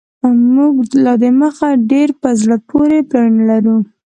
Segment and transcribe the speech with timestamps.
[0.53, 3.77] موږ لا دمخه ډیر په زړه پوري پلانونه لرو